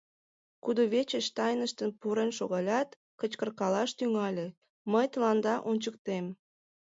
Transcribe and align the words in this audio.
Кудывечыш 0.63 1.25
тайныштын 1.37 1.89
пурен 1.99 2.31
шогалят, 2.37 2.89
кычкыркалаш 3.19 3.89
тӱҥале: 3.97 4.47
«Мый 4.91 5.05
тыланда 5.13 5.55
ончыктем!..» 5.69 6.25